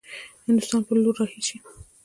[0.45, 1.57] هندوستان پر لور رهي شي.